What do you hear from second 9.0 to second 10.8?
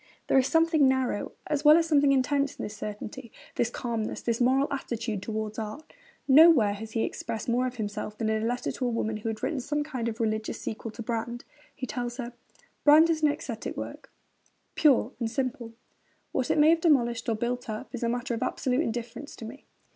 who had written some kind of religious